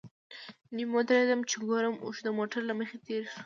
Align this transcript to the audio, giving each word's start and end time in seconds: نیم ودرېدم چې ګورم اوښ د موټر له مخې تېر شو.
نیم 0.75 0.89
ودرېدم 0.95 1.41
چې 1.49 1.55
ګورم 1.67 1.95
اوښ 2.05 2.17
د 2.23 2.27
موټر 2.37 2.61
له 2.69 2.73
مخې 2.79 2.97
تېر 3.05 3.23
شو. 3.31 3.39